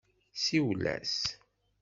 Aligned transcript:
Siwel-as. 0.43 1.17